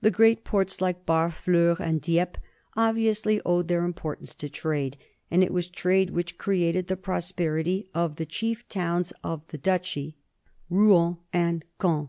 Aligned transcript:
The 0.00 0.10
great 0.10 0.42
ports, 0.42 0.80
like 0.80 1.06
Barfleur 1.06 1.76
and 1.78 2.00
Dieppe, 2.00 2.40
obviously 2.76 3.40
owed 3.46 3.68
their 3.68 3.84
importance 3.84 4.34
to 4.34 4.48
trade, 4.48 4.96
and 5.30 5.44
it 5.44 5.52
was 5.52 5.68
trade 5.68 6.10
which 6.10 6.38
created 6.38 6.88
the 6.88 6.96
prosperity 6.96 7.88
of 7.94 8.16
the 8.16 8.26
chief 8.26 8.68
towns 8.68 9.12
of 9.22 9.46
the 9.50 9.58
duchy, 9.58 10.16
Rouen 10.68 11.18
and 11.32 11.64
Caen. 11.78 12.08